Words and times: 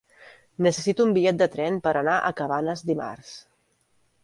Necessito 0.67 1.05
un 1.07 1.13
bitllet 1.17 1.37
de 1.43 1.47
tren 1.57 1.77
per 1.89 1.95
anar 2.01 2.17
a 2.17 2.33
Cabanes 2.41 2.85
dimarts. 2.91 3.37